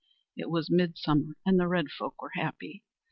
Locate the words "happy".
2.33-2.83